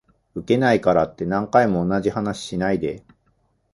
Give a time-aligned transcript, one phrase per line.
[0.33, 3.05] ウケないからって何回も同じ話しないで